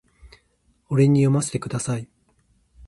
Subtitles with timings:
[0.89, 2.09] 俺に読ませてください